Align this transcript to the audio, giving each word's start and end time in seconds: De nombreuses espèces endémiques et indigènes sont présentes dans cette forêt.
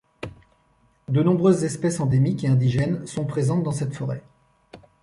De 1.09 1.21
nombreuses 1.21 1.63
espèces 1.63 1.99
endémiques 1.99 2.43
et 2.43 2.47
indigènes 2.47 3.05
sont 3.05 3.23
présentes 3.25 3.61
dans 3.61 3.69
cette 3.71 3.93
forêt. 3.95 4.23